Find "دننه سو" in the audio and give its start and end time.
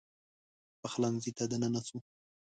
1.51-1.97